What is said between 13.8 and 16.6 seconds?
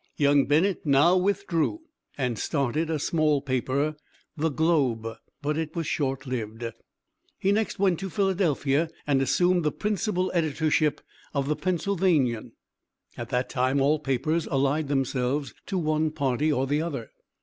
papers allied themselves to one party